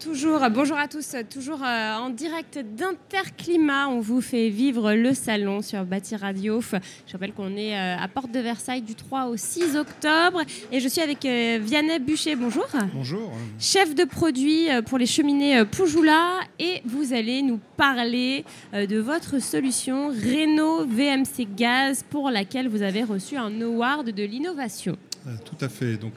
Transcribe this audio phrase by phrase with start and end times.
[0.00, 3.88] Toujours, bonjour à tous, toujours euh, en direct d'Interclimat.
[3.88, 6.60] On vous fait vivre le salon sur Bâti Radio.
[6.60, 10.42] Je rappelle qu'on est euh, à Porte de Versailles du 3 au 6 octobre.
[10.72, 12.36] Et je suis avec euh, Vianney Bûcher.
[12.36, 12.66] Bonjour.
[12.94, 13.32] Bonjour.
[13.58, 16.40] Chef de produit pour les cheminées Poujoula.
[16.58, 23.04] Et vous allez nous parler de votre solution Renault VMC Gaz pour laquelle vous avez
[23.04, 24.96] reçu un award de l'innovation.
[25.44, 25.96] Tout à fait.
[25.96, 26.14] Donc,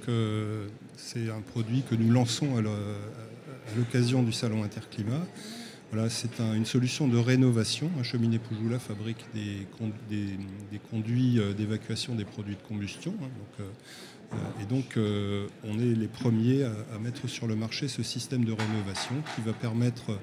[0.95, 2.61] c'est un produit que nous lançons à
[3.77, 5.25] l'occasion du salon Interclimat.
[5.91, 7.89] Voilà, c'est une solution de rénovation.
[8.03, 9.65] Cheminée Poujoula fabrique des,
[10.91, 13.15] conduits euh, d'évacuation des produits de combustion.
[13.23, 13.27] Hein,
[13.59, 13.63] euh,
[14.33, 14.99] euh, et donc,
[15.63, 19.53] on est les premiers à, mettre sur le marché ce système de rénovation qui va
[19.53, 20.19] permettre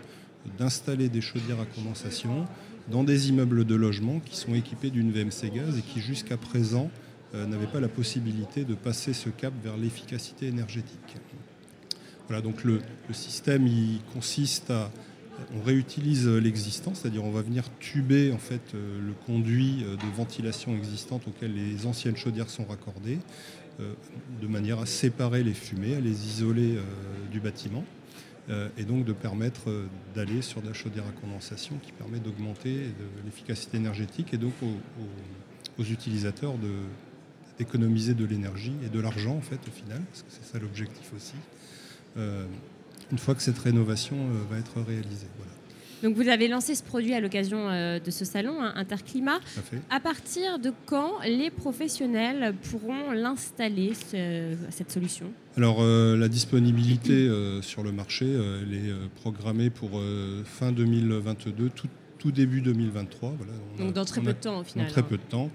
[0.57, 2.47] d'installer des chaudières à condensation
[2.88, 6.88] dans des immeubles de logement qui sont équipés d'une VMC gaz et qui jusqu'à présent
[7.35, 11.16] n'avaient pas la possibilité de passer ce cap vers l'efficacité énergétique.
[12.29, 12.80] Voilà, donc le,
[13.13, 14.91] système il consiste à
[15.55, 20.16] on réutilise l'existant, c'est-à-dire on va venir tuber en fait euh, le conduit euh, de
[20.16, 23.19] ventilation existante auquel les anciennes chaudières sont raccordées,
[23.80, 23.93] euh,
[24.41, 26.79] de manière à séparer les fumées, à les isoler
[27.30, 27.85] du bâtiment,
[28.79, 32.93] et donc de permettre d'aller sur de la chaudière à condensation qui permet d'augmenter
[33.24, 36.54] l'efficacité énergétique et donc aux, utilisateurs
[37.59, 41.13] d'économiser de l'énergie et de l'argent en fait au final, parce que c'est ça l'objectif
[41.15, 41.35] aussi.
[42.19, 42.47] Euh,
[43.13, 45.27] une fois que cette rénovation euh, va être réalisée.
[46.03, 49.41] Donc vous avez lancé ce produit à l'occasion euh, de ce salon hein, Interclimat.
[49.89, 55.33] À partir de quand les professionnels pourront l'installer, cette solution?
[55.57, 57.31] Alors la disponibilité
[57.63, 60.03] sur le marché, elle est programmée pour
[60.45, 61.71] fin 2022,
[62.19, 63.35] tout, début 2023.
[63.79, 64.87] Donc dans très peu de temps au final.
[64.87, 65.50] Dans très peu de temps.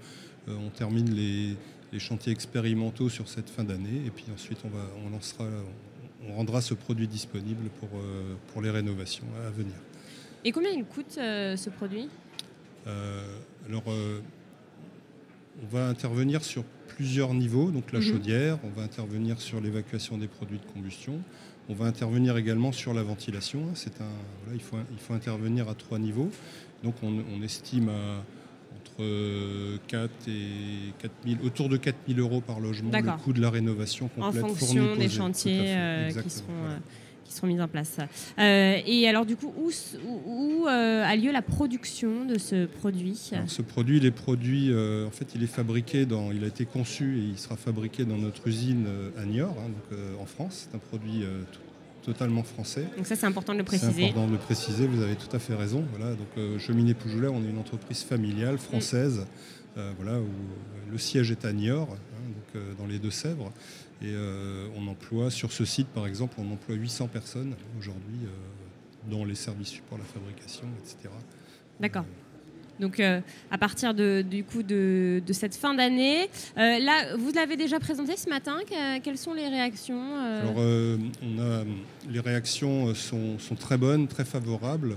[0.48, 1.54] on termine les,
[1.92, 5.91] les, chantiers expérimentaux sur cette fin d'année et puis ensuite on, va, on lancera on
[6.30, 9.74] rendra ce produit disponible pour, euh, pour les rénovations à venir.
[10.44, 12.08] Et combien il coûte euh, ce produit?
[12.86, 13.38] Euh,
[13.68, 18.04] Alors, on va intervenir sur plusieurs niveaux, donc la mhm.
[18.04, 21.20] chaudière, on va intervenir sur l'évacuation des produits de combustion,
[21.68, 23.66] on va intervenir également sur la ventilation.
[23.74, 26.30] C'est un, il, faut, il faut intervenir à trois niveaux.
[26.82, 28.24] Donc on, on estime à
[28.96, 33.50] 4 et 4 000, autour de 4 000 euros par logement, le coût de la
[33.50, 34.44] rénovation complète.
[34.44, 36.78] En fonction des chantiers euh, qui, seront, euh,
[37.24, 37.96] qui seront mis en place.
[38.38, 39.70] Euh, et alors du coup, où,
[40.26, 43.32] où, a lieu la production de ce produit?
[43.46, 47.18] Ce produit, il est produit, en fait, il est fabriqué dans, il a été conçu
[47.18, 48.86] et il sera fabriqué dans notre usine
[49.18, 50.68] à Niort, hein, donc, en France.
[50.68, 51.24] C'est un produit
[52.02, 52.86] totalement français.
[52.96, 53.92] Donc ça, c'est important de le préciser.
[53.92, 55.84] C'est important de le préciser, vous avez tout à fait raison.
[55.94, 59.26] Voilà, donc euh, Cheminée Poujoula, on est une entreprise familiale française,
[59.76, 63.52] euh, voilà, où euh, le siège est à Niort, hein, donc, dans les Deux-Sèvres.
[64.04, 64.14] Et
[64.76, 68.18] on emploie, sur ce site par exemple, on emploie 800 personnes aujourd'hui,
[69.08, 71.08] dans les services support, la fabrication, etc.
[71.78, 72.04] D'accord.
[72.80, 76.28] Donc euh, à partir de, du coup de, cette fin d'année,
[76.58, 78.58] euh, là vous l'avez déjà présenté ce matin.
[79.02, 81.64] quelles sont les réactions euh Alors on a,
[82.10, 84.96] les réactions sont, très bonnes, très favorables.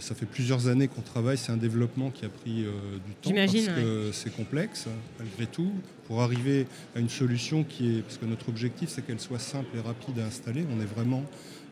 [0.00, 1.38] ça fait plusieurs années qu'on travaille.
[1.38, 2.64] C'est un développement qui a pris
[3.06, 4.86] du temps parce que c'est complexe
[5.18, 5.72] malgré tout.
[6.06, 9.74] Pour arriver à une solution qui est, parce que notre objectif c'est qu'elle soit simple
[9.76, 10.66] et rapide à installer.
[10.70, 11.24] On est vraiment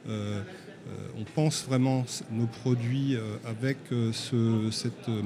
[0.08, 0.42] euh,
[1.22, 4.12] on pense vraiment nos produits euh, avec euh,
[4.70, 5.22] cette, de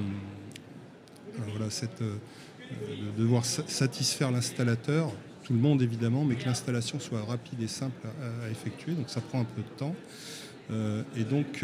[3.17, 5.11] devoir satisfaire l'installateur,
[5.43, 8.07] tout le monde évidemment, mais que l'installation soit rapide et simple
[8.45, 8.91] à, effectuer.
[8.91, 9.95] Donc ça prend un peu de temps.
[11.15, 11.63] et donc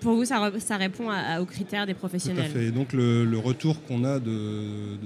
[0.00, 1.08] pour vous, ça, ça répond
[1.40, 2.50] aux critères des professionnels.
[2.50, 2.66] Tout à fait.
[2.66, 4.96] Et donc le, retour qu'on a de,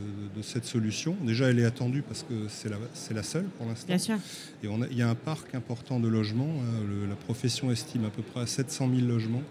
[0.43, 2.77] cette solution, déjà elle est attendue parce que c'est la,
[3.15, 3.87] la, seule pour l'instant.
[3.87, 4.17] Bien sûr.
[4.63, 6.45] Et il y a un parc important de logements.
[6.45, 7.07] Hein.
[7.09, 9.43] la profession estime à peu près à 700 000 logements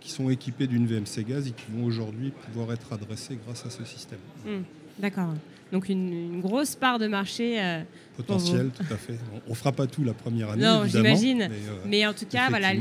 [0.00, 3.70] qui sont équipés d'une VMC gaz et qui vont aujourd'hui pouvoir être adressés grâce à
[3.70, 4.18] ce système.
[4.46, 4.64] Hum,
[4.98, 5.34] d'accord.
[5.72, 7.62] Donc une, grosse part de marché.
[7.62, 7.82] Euh,
[8.16, 9.18] Potentiel, tout à fait.
[9.46, 10.62] On ne fera pas tout la première année.
[10.62, 11.48] Non, j'imagine.
[11.86, 12.72] Mais, euh, en tout cas, voilà,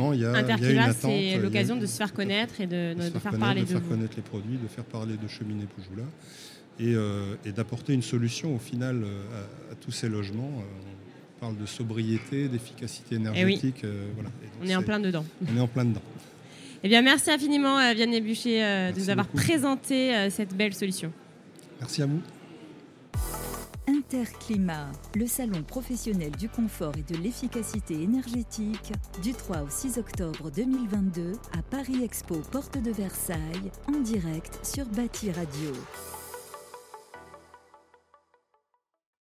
[0.94, 4.24] c'est l'occasion de se faire connaître et de, faire, parler de, de faire connaître les
[4.24, 6.08] produits, de faire parler de Cheminée Poujoula
[6.80, 9.04] et, euh, et d'apporter une solution au final
[9.72, 10.64] à, tous ces logements.
[11.42, 13.86] On parle de sobriété, d'efficacité eh énergétique.
[14.14, 14.30] voilà.
[14.62, 15.26] on est, en plein dedans.
[15.52, 16.02] On est en plein dedans.
[16.84, 21.12] Eh bien, merci infiniment, Vianney Bûcher, de nous avoir présenté cette belle solution.
[21.80, 22.22] Merci à vous.
[23.90, 28.94] Interclimat, le salon professionnel du confort et de l'efficacité énergétique,
[29.24, 34.86] du 3 au 6 octobre 2022 à Paris Expo, porte de Versailles, en direct sur
[34.86, 35.74] Bâti Radio.